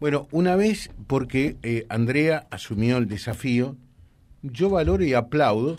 [0.00, 3.76] Bueno, una vez, porque eh, Andrea asumió el desafío,
[4.40, 5.76] yo valoro y aplaudo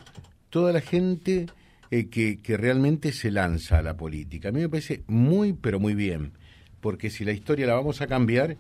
[0.51, 1.47] toda la gente
[1.90, 4.50] eh, que, que realmente se lanza a la política.
[4.50, 6.34] A mí me parece muy, pero muy bien,
[6.82, 8.57] porque si la historia la vamos a cambiar,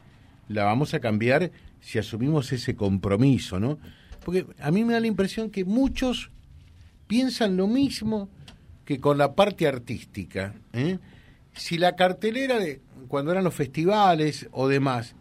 [0.47, 3.77] la vamos a cambiar si asumimos ese compromiso, ¿no?
[4.25, 6.31] Porque a mí me da la impresión que muchos
[7.05, 8.29] piensan lo mismo
[8.83, 10.55] que con la parte artística.
[10.73, 10.97] ¿eh?
[11.53, 15.15] Si la cartelera de cuando eran los festivales o demás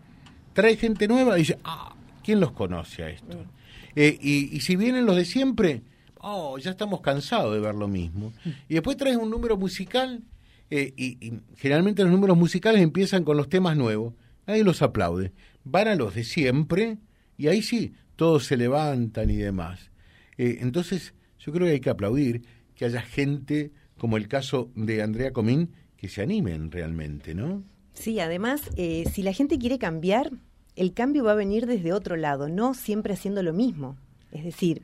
[0.52, 3.36] trae gente nueva, dice, ah, ¿quién los conoce a esto?
[3.36, 3.60] Mm.
[3.96, 5.82] Eh, y, si vienen los de siempre,
[6.18, 8.32] oh, ya estamos cansados de ver lo mismo.
[8.68, 10.22] Y después traes un número musical,
[10.70, 14.14] eh, y, generalmente los números musicales empiezan con los temas nuevos,
[14.46, 15.32] nadie los aplaude.
[15.64, 16.98] Van a los de siempre,
[17.36, 19.90] y ahí sí, todos se levantan y demás.
[20.38, 22.42] Eh, entonces, yo creo que hay que aplaudir
[22.74, 27.62] que haya gente, como el caso de Andrea Comín, que se animen realmente, ¿no?
[28.00, 30.30] Sí, además, eh, si la gente quiere cambiar,
[30.74, 33.98] el cambio va a venir desde otro lado, no siempre haciendo lo mismo.
[34.32, 34.80] Es decir,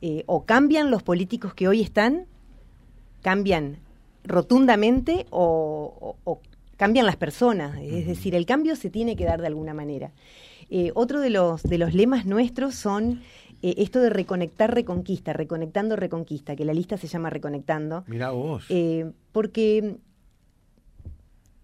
[0.00, 2.26] eh, o cambian los políticos que hoy están,
[3.22, 3.78] cambian
[4.24, 6.16] rotundamente o,
[6.76, 7.78] cambian las personas.
[7.80, 10.10] Es decir, el cambio se tiene que dar de alguna manera.
[10.68, 13.22] Eh, otro de los, de los lemas nuestros son
[13.62, 18.04] esto de reconectar reconquista, reconectando reconquista, que la lista se llama reconectando.
[18.08, 18.66] Mira vos.
[19.32, 19.98] porque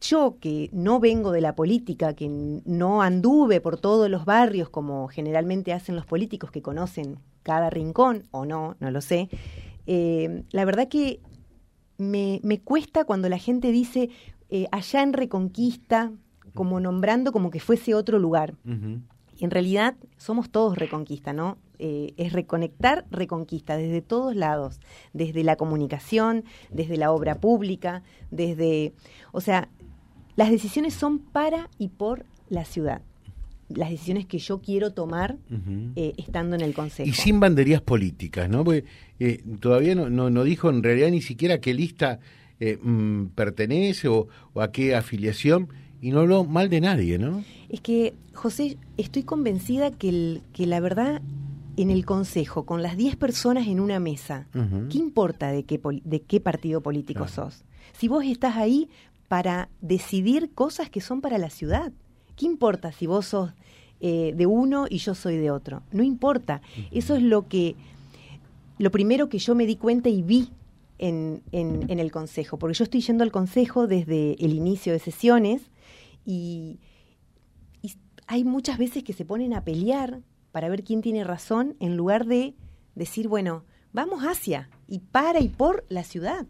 [0.05, 5.09] yo que no vengo de la política, que no anduve por todos los barrios como
[5.09, 9.29] generalmente hacen los políticos que conocen cada rincón, o no, no lo sé,
[9.87, 11.21] eh, la verdad que
[11.99, 14.11] me, cuesta cuando la gente dice
[14.51, 16.13] eh, allá en Reconquista,
[16.55, 18.55] como nombrando como que fuese otro lugar.
[19.37, 21.59] Y en realidad somos todos Reconquista, ¿no?
[21.81, 24.81] Eh, es reconectar Reconquista desde todos lados,
[25.13, 28.95] desde la comunicación, desde la obra pública, desde,
[29.33, 29.69] o sea,
[30.37, 33.03] las decisiones son para y por la ciudad.
[33.69, 35.37] Las decisiones que yo quiero tomar
[35.97, 37.09] eh, estando en el Consejo.
[37.09, 38.63] Y sin banderías políticas, ¿no?
[38.63, 38.85] Porque
[39.21, 42.21] eh, todavía no, no, dijo en realidad ni siquiera a qué lista
[42.61, 45.69] eh, mm, pertenece o, a qué afiliación
[46.03, 47.43] y no habló mal de nadie, ¿no?
[47.71, 51.23] Es que, José, estoy convencida que, el, que la verdad
[51.77, 54.47] en el Consejo, con las 10 personas en una mesa,
[54.91, 57.65] ¿qué importa de qué, de qué partido político sos?
[57.93, 58.89] Si vos estás ahí
[59.29, 61.93] para decidir cosas que son para la ciudad.
[62.37, 63.53] ¿Qué importa si vos sos
[64.01, 65.83] eh, de uno y yo soy de otro?
[65.93, 66.61] No importa.
[66.91, 67.77] Eso es lo que,
[68.79, 70.51] lo primero que yo me di cuenta y vi
[70.99, 75.63] en, en, el consejo, porque yo estoy yendo al consejo desde el inicio de sesiones
[76.25, 76.79] y,
[77.83, 77.95] y
[78.27, 80.21] hay muchas veces que se ponen a pelear
[80.53, 82.55] para ver quién tiene razón en lugar de
[82.95, 86.47] decir, bueno, vamos hacia y para y por la ciudad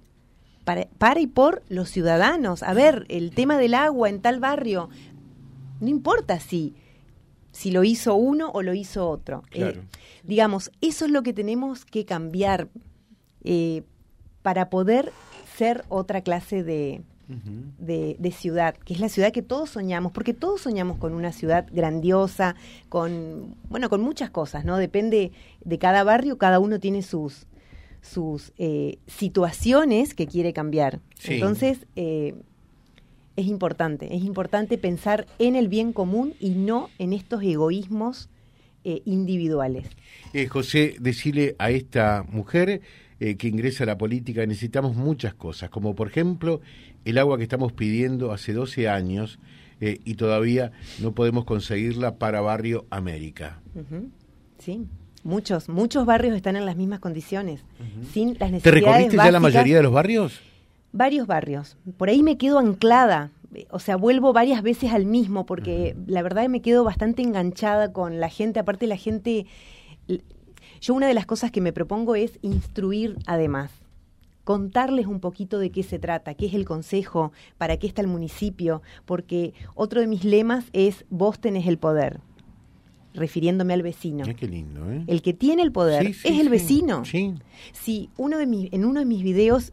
[0.64, 2.62] para, y por los ciudadanos.
[2.62, 4.88] A ver, el tema del agua en tal barrio,
[5.80, 6.75] no importa si,
[7.52, 9.42] si lo hizo uno o lo hizo otro.
[9.53, 9.80] Eh,
[10.22, 12.69] digamos, eso es lo que tenemos que cambiar
[13.42, 13.82] eh,
[14.42, 15.12] para poder
[15.56, 20.62] ser otra clase de, de, ciudad, que es la ciudad que todos soñamos, porque todos
[20.62, 22.56] soñamos con una ciudad grandiosa,
[22.88, 24.76] con, bueno, con muchas cosas, ¿no?
[24.78, 25.32] Depende
[25.64, 27.47] de cada barrio, cada uno tiene sus,
[28.04, 31.00] sus eh, situaciones que quiere cambiar.
[31.25, 32.34] Entonces, eh,
[33.37, 38.28] es importante, es importante pensar en el bien común y no en estos egoísmos
[38.84, 39.88] eh, individuales.
[40.50, 42.82] José, decirle a esta mujer
[43.19, 46.60] que ingresa a la política, necesitamos muchas cosas, como por ejemplo
[47.06, 49.38] el agua que estamos pidiendo hace 12 años
[49.81, 53.62] y todavía no podemos conseguirla para Barrio América.
[54.59, 54.86] Sí.
[55.24, 57.64] Muchos, muchos barrios están en las mismas condiciones,
[58.12, 60.38] sin las necesidades ¿Te recorriste ya la mayoría de los barrios?
[60.92, 61.78] Varios barrios.
[61.96, 63.30] Por ahí me quedo anclada,
[63.70, 68.20] o sea, vuelvo varias veces al mismo, porque la verdad me quedo bastante enganchada con
[68.20, 68.60] la gente.
[68.60, 69.46] Aparte, la gente.
[70.82, 73.70] Yo, una de las cosas que me propongo es instruir además
[74.44, 78.08] contarles un poquito de qué se trata, qué es el consejo, para qué está el
[78.08, 82.20] municipio, porque otro de mis lemas es vos tenés el poder
[83.15, 84.25] refiriéndome al vecino.
[84.37, 85.05] qué lindo, ¿eh?
[85.07, 87.05] El que tiene el poder es el vecino.
[87.05, 87.34] Sí.
[87.72, 89.72] Si uno de mis, en uno de mis videos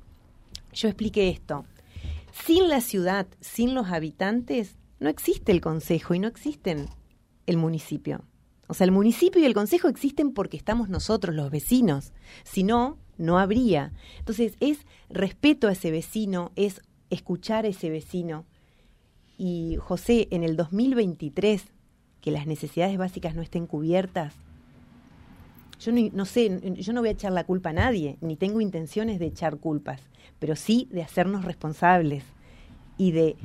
[0.73, 1.65] yo expliqué esto.
[2.45, 6.87] Sin la ciudad, sin los habitantes, no existe el consejo y no existen
[7.45, 8.23] el municipio.
[8.67, 12.13] O sea, el municipio y el consejo existen porque estamos nosotros, los vecinos.
[12.43, 13.91] Si no, no habría.
[14.19, 18.45] Entonces, es respeto a ese vecino, es escuchar a ese vecino.
[19.37, 21.65] Y José, en el 2023
[22.21, 24.35] que las necesidades básicas no estén cubiertas,
[25.79, 29.17] yo no, sé, yo no voy a echar la culpa a nadie, ni tengo intenciones
[29.17, 29.99] de echar culpas,
[30.37, 32.23] pero sí de hacernos responsables
[32.97, 33.35] y de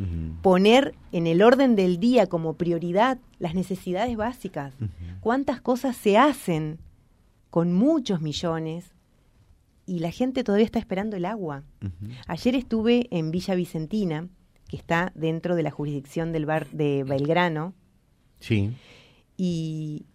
[0.43, 4.75] poner en el orden del día como prioridad las necesidades básicas.
[5.21, 6.79] ¿Cuántas cosas se hacen
[7.49, 8.93] con muchos millones
[9.87, 11.63] y la gente todavía está esperando el agua?
[12.27, 14.29] Ayer estuve en Villa Vicentina,
[14.69, 17.73] que está dentro de la jurisdicción del bar de Belgrano.
[18.41, 18.73] Sí.
[19.37, 20.07] Y,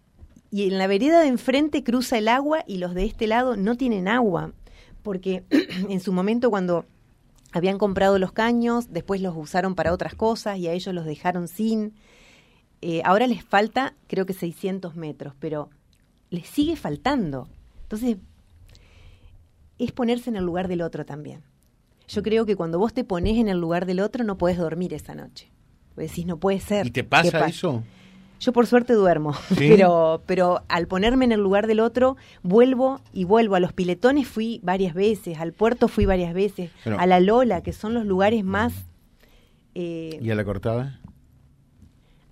[0.50, 3.76] y en la vereda de enfrente cruza el agua y los de este lado no
[3.76, 4.52] tienen agua,
[5.02, 5.44] porque
[5.88, 6.84] en su momento cuando
[7.52, 11.48] habían comprado los caños, después los usaron para otras cosas y a ellos los dejaron
[11.48, 11.94] sin.
[12.80, 15.70] Eh, ahora les falta, creo que 600 metros, pero
[16.30, 17.48] les sigue faltando.
[17.82, 18.16] Entonces,
[19.78, 21.42] es ponerse en el lugar del otro también.
[22.08, 24.94] Yo creo que cuando vos te pones en el lugar del otro, no puedes dormir
[24.94, 25.50] esa noche.
[25.94, 26.86] Pues decís, no puede ser.
[26.86, 27.84] ¿Y te pasa eso?
[28.42, 33.22] Yo por suerte duermo, pero, pero al ponerme en el lugar del otro, vuelvo y
[33.22, 33.54] vuelvo.
[33.54, 37.72] A los piletones fui varias veces, al puerto fui varias veces, a la Lola, que
[37.72, 38.72] son los lugares más...
[39.76, 40.98] Eh, ¿Y a la cortada?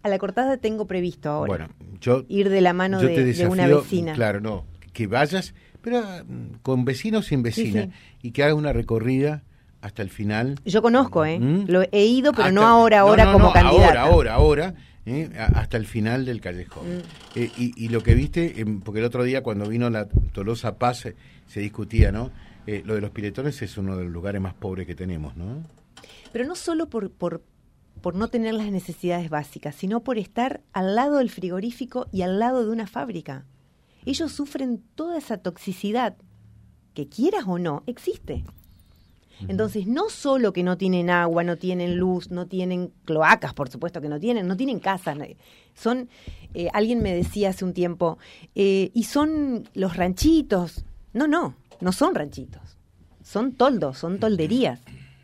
[0.03, 1.69] A la cortada tengo previsto ahora.
[1.69, 4.15] Bueno, yo, ir de la mano de, una vecina.
[4.15, 7.91] Claro, no, que vayas, pero mm, con vecinos sin vecina,
[8.21, 9.45] y que hagas una recorrida
[9.81, 10.59] hasta el final.
[10.65, 11.39] Yo conozco, ¿eh?
[11.39, 11.67] ¿Mm?
[11.69, 14.03] Lo he ido, pero no ahora, ahora como candidata.
[14.03, 14.75] Ahora, ahora, ahora
[15.07, 15.31] ¿eh?
[15.37, 16.99] hasta el final del callejón.
[16.99, 17.01] Mm.
[17.37, 21.09] Eh, y, lo que viste, em, porque el otro día cuando vino la Tolosa Paz
[21.47, 22.31] se discutía, ¿no?
[22.67, 25.65] Eh, lo de los piletones es uno de los lugares más pobres que tenemos, ¿no?
[26.33, 27.43] Pero no solo por, por,
[28.01, 32.39] por no tener las necesidades básicas, sino por estar al lado del frigorífico y al
[32.39, 33.47] lado de una fábrica.
[34.05, 36.17] Ellos sufren toda esa toxicidad,
[36.95, 38.45] que quieras o no, existe.
[39.49, 44.01] Entonces, no solo que no tienen agua, no tienen luz, no tienen cloacas, por supuesto
[44.01, 45.19] que no tienen, no tienen casas.
[45.75, 46.09] Son,
[46.55, 48.19] eh, alguien me decía hace un tiempo,
[48.55, 50.85] eh, y son los ranchitos.
[51.13, 52.77] No, no, no son ranchitos.
[53.23, 54.81] Son toldos, son tolderías,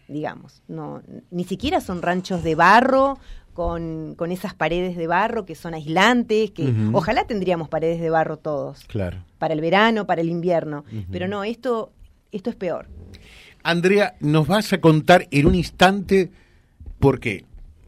[0.09, 0.63] digamos.
[0.69, 3.19] No, ni siquiera son ranchos de barro
[3.53, 8.37] con, con, esas paredes de barro que son aislantes, que ojalá tendríamos paredes de barro
[8.37, 8.85] todos.
[8.85, 9.25] Claro.
[9.39, 10.85] Para el verano, para el invierno.
[11.11, 11.91] Pero no, esto,
[12.33, 12.87] esto es peor.
[13.67, 16.31] Andrea, nos vas a contar en un instante
[17.01, 17.45] por qué.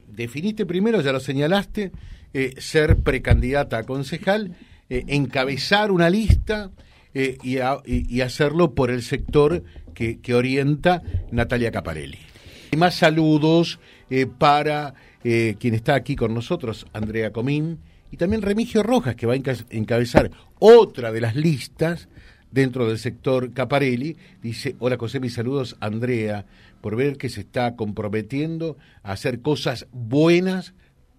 [0.09, 1.93] Definiste primero, ya lo señalaste,
[2.35, 4.57] eh, ser precandidata a concejal,
[4.91, 6.73] eh, encabezar una lista
[7.15, 9.63] eh, y, hacerlo por el sector
[9.95, 12.19] que, orienta Natalia Caparelli.
[12.73, 13.79] Y más saludos
[14.39, 17.79] para quien está aquí con nosotros, Andrea Comín,
[18.11, 19.37] y también Remigio Rojas, que va a
[19.71, 22.09] encabezar otra de las listas
[22.51, 24.17] dentro del sector Caparelli.
[24.43, 26.47] Dice, hola José, mis saludos Andrea,
[26.81, 30.75] por ver que se está comprometiendo a hacer cosas buenas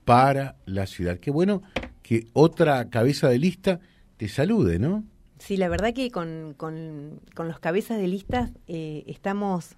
[0.06, 1.20] para la ciudad.
[1.20, 1.62] Qué bueno
[2.02, 3.80] que otra cabeza de lista
[4.18, 5.04] te salude, ¿no?
[5.38, 9.78] Sí, la verdad que con, con, los cabezas de listas eh, estamos...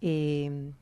[0.00, 0.72] Eh,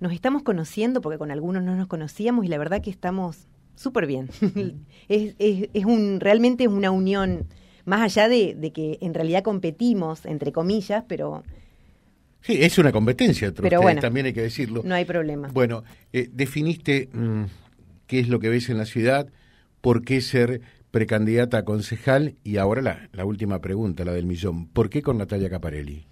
[0.00, 4.06] nos estamos conociendo porque con algunos no nos conocíamos y la verdad que estamos súper
[4.06, 4.28] bien.
[5.08, 7.46] es, es, es un, realmente es una unión
[7.88, 11.42] más allá de, que en realidad competimos, entre comillas, pero...
[12.42, 14.82] Sí, es una competencia, pero también hay que decirlo.
[14.84, 15.48] No hay problema.
[15.48, 15.82] Bueno,
[16.12, 17.44] eh, definiste mm,
[18.06, 19.28] qué es lo que ves en la ciudad,
[19.80, 24.66] por qué ser precandidata a concejal y ahora la, la última pregunta, la del millón.
[24.68, 26.06] ¿Por qué con Natalia Caparelli?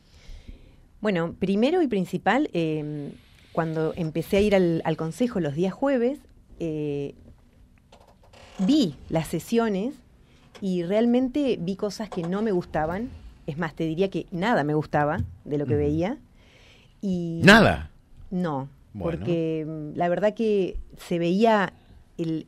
[1.00, 3.10] Bueno, primero y principal, em,
[3.52, 6.18] cuando empecé a ir al, al consejo los días jueves,
[6.58, 7.14] eh,
[8.58, 9.94] vi las sesiones
[10.60, 13.10] y realmente vi cosas que no me gustaban.
[13.46, 16.18] Es más, te diría que nada me gustaba de lo que veía.
[17.00, 17.90] Y ¿Nada?
[18.30, 21.72] No, porque mm, la verdad que se veía
[22.18, 22.46] el,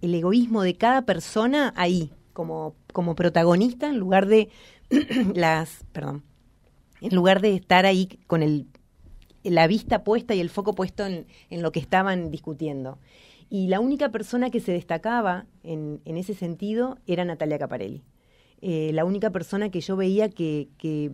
[0.00, 4.50] el egoísmo de cada persona ahí, como, como protagonista, en lugar de
[5.34, 6.22] las, perdón,
[7.00, 8.66] en lugar de estar ahí con el,
[9.42, 12.98] la vista puesta y el foco puesto en, en lo que estaban discutiendo.
[13.54, 18.02] Y la única persona que se destacaba en, en ese sentido era Natalia Caparelli.
[18.62, 21.10] Eh, la única persona que yo veía que, que,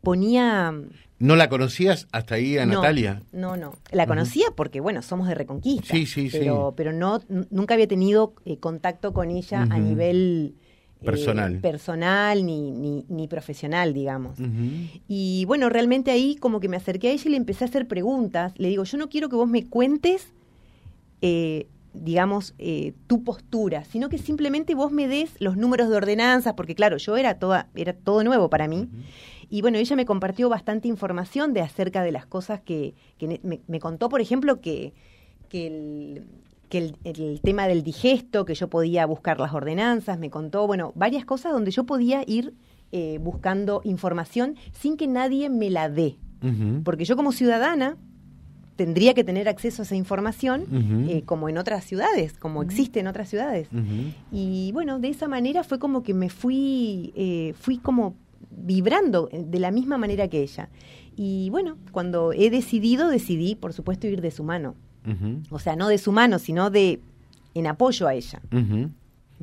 [0.00, 0.72] ponía...
[1.18, 3.20] ¿No la conocías hasta ahí a Natalia?
[3.32, 3.74] No, no.
[3.90, 5.92] La conocía porque, bueno, somos de Reconquista.
[5.92, 6.74] Sí, sí, pero, sí.
[6.78, 7.20] Pero no,
[7.50, 10.54] nunca había tenido eh, contacto con ella a nivel...
[11.02, 11.58] Eh, personal.
[11.58, 14.38] personal ni, ni, ni, profesional, digamos.
[15.08, 17.86] Y bueno, realmente ahí como que me acerqué a ella y le empecé a hacer
[17.86, 18.54] preguntas.
[18.56, 20.32] Le digo, yo no quiero que vos me cuentes
[21.94, 26.74] digamos, eh, tu postura, sino que simplemente vos me des los números de ordenanzas, porque
[26.74, 28.88] claro, yo era toda, era todo nuevo para mí.
[29.50, 32.94] Y bueno, ella me compartió bastante información de acerca de las cosas que,
[33.42, 34.94] me, contó, por ejemplo, que,
[35.50, 36.26] que, el,
[36.70, 41.26] que el, tema del digesto, que yo podía buscar las ordenanzas, me contó, bueno, varias
[41.26, 42.54] cosas donde yo podía ir
[42.92, 46.16] eh, buscando información sin que nadie me la dé.
[46.82, 47.98] Porque yo como ciudadana
[48.76, 53.06] tendría que tener acceso a esa información eh, como en otras ciudades, como existe en
[53.06, 53.68] otras ciudades.
[54.30, 58.14] Y bueno, de esa manera fue como que me fui, eh, fui como
[58.50, 60.68] vibrando de la misma manera que ella.
[61.16, 64.74] Y bueno, cuando he decidido, decidí, por supuesto, ir de su mano.
[65.50, 67.00] O sea, no de su mano, sino de
[67.54, 68.40] en apoyo a ella.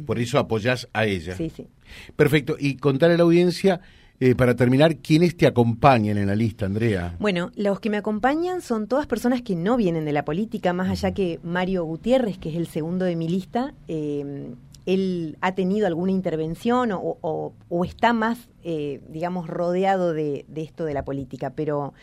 [0.05, 1.35] Por eso apoyás a ella.
[1.35, 1.67] Sí, sí.
[2.15, 2.55] Perfecto.
[2.57, 3.81] Y contar a la audiencia
[4.21, 7.15] eh, para terminar, ¿quiénes te acompañan en la lista, Andrea?
[7.19, 10.89] Bueno, los que me acompañan son todas personas que no vienen de la política, más
[10.89, 14.53] allá que Mario Gutiérrez, que es el segundo de mi lista, eh,
[14.85, 17.53] él ha tenido alguna intervención o,
[17.85, 21.93] está más, eh, digamos, rodeado de, esto de la política, pero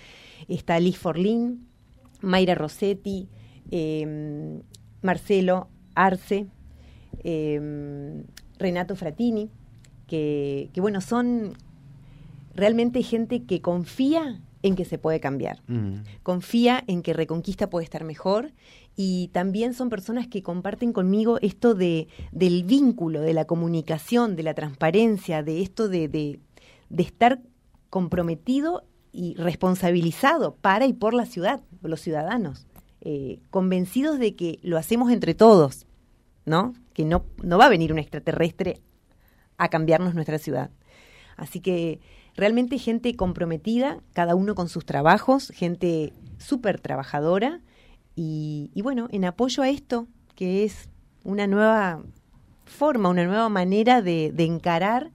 [0.48, 1.66] está Liz Forlín,
[2.22, 3.28] Mayra Rossetti,
[5.02, 6.46] Marcelo Arce,
[8.58, 9.50] Renato Fratini,
[10.06, 11.54] que, que, bueno, son
[12.56, 15.62] realmente gente que confía en que se puede cambiar,
[16.22, 18.52] confía en que Reconquista puede estar mejor
[18.96, 24.42] y también son personas que comparten conmigo esto de, del vínculo, de la comunicación, de
[24.42, 26.40] la transparencia, de esto de, de,
[26.96, 27.40] estar
[27.90, 32.66] comprometido y responsabilizado para y por la ciudad, los ciudadanos,
[33.02, 35.86] eh, convencidos de que lo hacemos entre todos,
[36.44, 36.74] ¿no?
[36.92, 38.80] Que no, no va a venir un extraterrestre
[39.58, 40.70] a cambiarnos nuestra ciudad.
[41.36, 42.00] Así que
[42.34, 47.60] realmente gente comprometida, cada uno con sus trabajos, gente súper trabajadora
[48.14, 50.88] y, bueno, en apoyo a esto, que es
[51.22, 52.02] una nueva
[52.64, 55.10] forma, una nueva manera de, encarar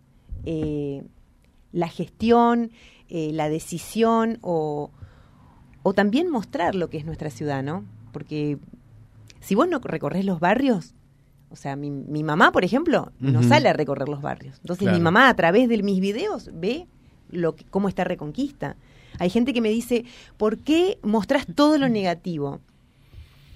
[0.46, 1.04] eh,
[1.72, 2.72] la gestión,
[3.10, 4.92] eh, la decisión o,
[5.84, 7.86] o también mostrar lo que es nuestra ciudad, ¿no?
[8.12, 8.60] Porque
[9.40, 10.94] si vos no recorres los barrios,
[11.52, 14.58] o sea, mi, mi mamá, por ejemplo, no sale a recorrer los barrios.
[14.62, 16.88] Entonces mi mamá a través de mis videos ve
[17.30, 18.76] lo cómo está Reconquista.
[19.20, 20.06] Hay gente que me dice,
[20.38, 22.62] ¿por qué mostrás todo lo negativo?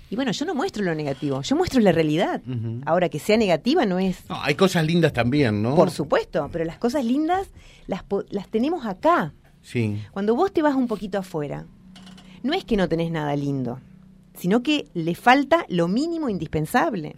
[0.09, 2.41] Y bueno, yo no muestro lo negativo, yo muestro la realidad.
[2.85, 4.23] Ahora, que sea negativa no es...
[4.27, 5.75] hay cosas lindas también, ¿no?
[5.75, 7.47] Por supuesto, pero las cosas lindas
[7.87, 9.33] las, las tenemos acá.
[9.61, 9.99] Sí.
[10.11, 11.65] Cuando vos te vas un poquito afuera,
[12.43, 13.79] no es que no tenés nada lindo,
[14.35, 17.15] sino que le falta lo mínimo indispensable.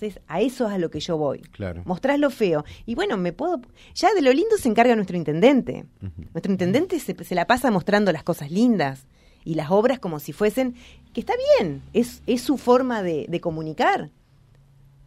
[0.00, 1.40] Entonces, a eso es a lo que yo voy.
[1.40, 1.82] Claro.
[1.84, 2.64] Mostrás lo feo.
[2.86, 3.60] Y bueno, me puedo.
[3.96, 5.86] Ya de lo lindo se encarga nuestro intendente.
[6.32, 9.06] Nuestro intendente se, la pasa mostrando las cosas lindas
[9.44, 10.76] y las obras como si fuesen.
[11.12, 14.10] que está bien, es, es su forma de, comunicar.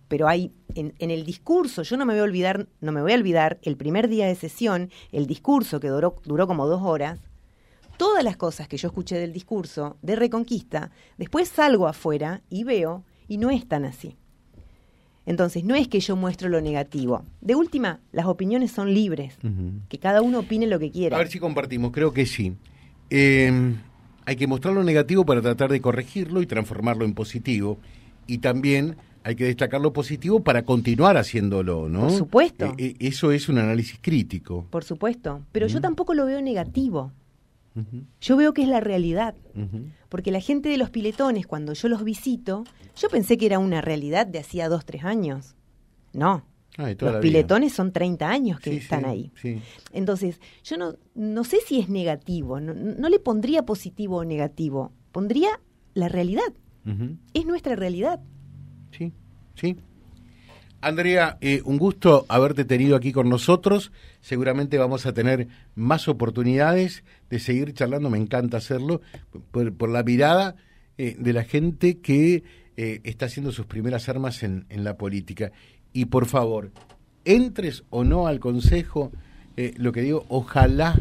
[0.10, 3.13] Pero hay en, en, el discurso, yo no me voy a olvidar, no me voy
[3.13, 7.21] a olvidar el primer día de sesión, el discurso que duró, duró como dos horas,
[7.95, 13.05] todas las cosas que yo escuché del discurso de Reconquista, después salgo afuera y veo
[13.29, 14.17] y no es tan así.
[15.25, 17.24] Entonces, no es que yo muestro lo negativo.
[17.42, 19.38] De última, las opiniones son libres,
[19.88, 21.16] que cada uno opine lo que quiera.
[21.16, 22.56] A ver si compartimos, creo que sí.
[23.10, 23.78] Em,
[24.25, 27.78] hay que mostrar lo negativo para tratar de corregirlo y transformarlo en positivo.
[28.25, 32.01] Y también hay que destacar lo positivo para continuar haciéndolo, ¿no?
[32.01, 32.74] Por supuesto.
[32.78, 34.66] E, e, eso es un análisis crítico.
[34.70, 35.42] Por supuesto.
[35.51, 37.12] Pero yo tampoco lo veo negativo.
[38.20, 39.36] Yo veo que es la realidad.
[40.10, 42.63] Porque la gente de los piletones, cuando yo los visito,
[42.96, 45.56] yo pensé que era una realidad de hacía dos, tres años.
[46.13, 46.46] No.
[46.78, 49.32] los piletones son 30 años que están ahí.
[49.94, 55.50] Entonces, yo no, no sé si es negativo, no, le pondría positivo o negativo, pondría
[55.94, 56.54] la realidad.
[57.34, 58.20] Es nuestra realidad.
[58.92, 59.13] Sí,
[59.56, 59.78] sí.
[60.82, 63.92] Andrea, eh, un gusto haberte tenido aquí con nosotros.
[64.20, 68.10] Seguramente vamos a tener más oportunidades de seguir charlando.
[68.10, 69.02] Me encanta hacerlo
[69.52, 70.56] por, la mirada
[70.98, 72.44] eh, de la gente que
[72.78, 75.52] eh, está haciendo sus primeras armas en, en, la política.
[75.94, 76.72] Y por favor,
[77.26, 79.12] entres o no al Consejo,
[79.78, 80.96] lo que digo, ojalá,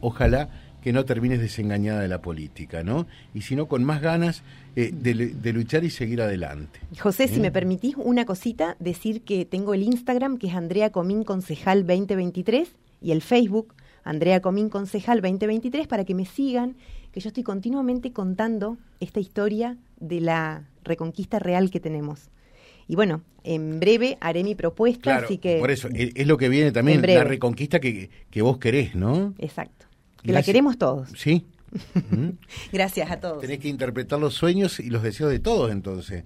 [0.00, 0.48] ojalá
[0.84, 3.06] que no termines desengañada de la política, ¿no?
[3.32, 4.42] Y sino con más ganas
[4.76, 6.78] eh, de, luchar y seguir adelante.
[7.00, 11.24] José, si me permitís una cosita, decir que tengo el Instagram, que es Andrea Comín
[11.24, 12.68] Concejal 2023,
[13.00, 13.72] y el Facebook,
[14.04, 16.76] Andrea Comín Concejal 2023, para que me sigan,
[17.12, 22.28] que yo estoy continuamente contando esta historia de la reconquista real que tenemos.
[22.88, 25.56] Y bueno, en breve haré mi propuesta, así que...
[25.60, 29.32] Por eso, es lo que viene también, la reconquista que, que vos querés, ¿no?
[29.38, 29.86] Exacto.
[30.24, 31.10] Que la queremos todos.
[31.16, 31.46] Sí.
[32.72, 33.40] Gracias a todos.
[33.40, 36.24] Tenés que interpretar los sueños y los deseos de todos, entonces.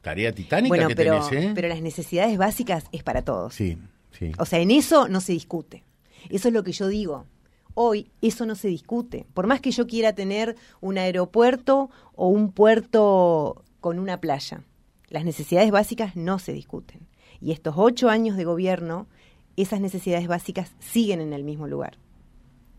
[0.00, 1.52] Tarea titánica bueno, que pero, tenés, ¿eh?
[1.52, 3.54] pero las necesidades básicas es para todos.
[3.54, 3.78] Sí,
[4.12, 4.30] sí.
[4.38, 5.82] O sea, en eso no se discute.
[6.30, 7.26] Eso es lo que yo digo.
[7.74, 9.26] Hoy eso no se discute.
[9.34, 14.62] Por más que yo quiera tener un aeropuerto o un puerto con una playa,
[15.08, 17.08] las necesidades básicas no se discuten.
[17.40, 19.08] Y estos ocho años de gobierno,
[19.56, 21.98] esas necesidades básicas siguen en el mismo lugar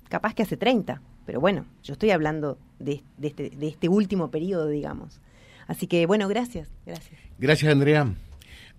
[0.09, 1.01] capaz que hace 30.
[1.25, 5.19] pero bueno, yo estoy hablando de, este, de este último periodo, digamos.
[5.67, 7.19] Así que bueno, gracias, gracias.
[7.37, 8.13] Gracias, Andrea.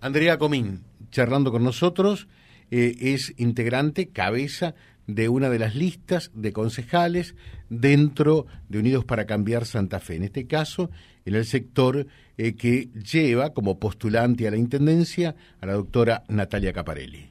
[0.00, 2.28] Andrea Comín, charlando con nosotros,
[2.70, 4.74] eh, es integrante, cabeza
[5.06, 7.34] de una de las listas de concejales
[7.70, 10.16] dentro de Unidos para Cambiar Santa Fe.
[10.16, 10.90] En este caso,
[11.24, 12.06] en el sector
[12.36, 17.30] eh, que lleva como postulante a la Intendencia a la doctora Natalia Caparelli